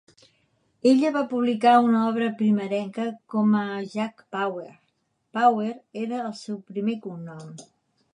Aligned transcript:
Ella 0.91 1.09
va 1.15 1.21
publicar 1.33 1.73
una 1.89 1.99
obra 2.13 2.29
primerenca 2.39 3.05
com 3.33 3.53
a 3.59 3.61
"Jack 3.91 4.23
Power"; 4.37 4.73
Power 5.39 5.69
era 6.05 6.23
el 6.31 6.33
seu 6.41 6.59
primer 6.73 6.97
cognom. 7.05 7.45